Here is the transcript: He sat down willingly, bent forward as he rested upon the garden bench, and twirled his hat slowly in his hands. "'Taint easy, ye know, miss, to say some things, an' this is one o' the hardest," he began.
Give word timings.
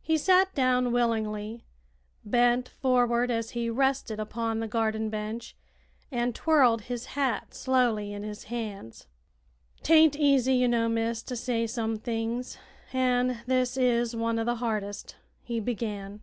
He 0.00 0.16
sat 0.18 0.54
down 0.54 0.92
willingly, 0.92 1.64
bent 2.24 2.68
forward 2.68 3.28
as 3.28 3.50
he 3.58 3.68
rested 3.68 4.20
upon 4.20 4.60
the 4.60 4.68
garden 4.68 5.10
bench, 5.10 5.56
and 6.12 6.32
twirled 6.32 6.82
his 6.82 7.06
hat 7.18 7.54
slowly 7.54 8.12
in 8.12 8.22
his 8.22 8.44
hands. 8.44 9.08
"'Taint 9.82 10.14
easy, 10.14 10.54
ye 10.54 10.68
know, 10.68 10.88
miss, 10.88 11.24
to 11.24 11.34
say 11.34 11.66
some 11.66 11.96
things, 11.96 12.56
an' 12.92 13.40
this 13.48 13.76
is 13.76 14.14
one 14.14 14.38
o' 14.38 14.44
the 14.44 14.54
hardest," 14.62 15.16
he 15.42 15.58
began. 15.58 16.20